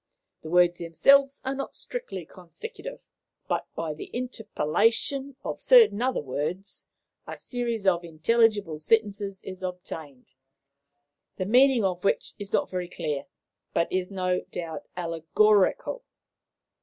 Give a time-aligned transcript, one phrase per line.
[0.41, 3.01] The words themselves are not strictly consecutive,
[3.47, 6.87] but, by the interpellation of certain other words,
[7.27, 10.31] a series of intelligible sentences is obtained,
[11.37, 13.27] the meaning of which is not very clear,
[13.75, 16.03] but is no doubt allegorical.